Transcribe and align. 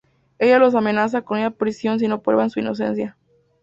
Ella 0.39 0.57
los 0.57 0.73
amenaza 0.73 1.21
con 1.21 1.37
ir 1.37 1.45
a 1.45 1.51
prisión 1.51 1.99
si 1.99 2.07
no 2.07 2.23
prueban 2.23 2.49
su 2.49 2.59
inocencia. 2.59 3.19